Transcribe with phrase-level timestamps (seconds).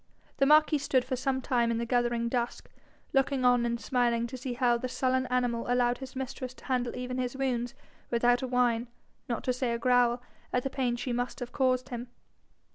[0.37, 2.71] The marquis stood for some time in the gathering dusk,
[3.13, 6.95] looking on, and smiling to see how the sullen animal allowed his mistress to handle
[6.97, 7.75] even his wounds
[8.09, 8.87] without a whine,
[9.29, 10.19] not to say a growl,
[10.51, 12.07] at the pain she must have caused him.